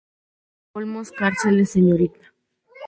María 0.03 0.13
Olmos 0.79 1.11
Cárceles; 1.19 1.73
Srta. 1.75 2.25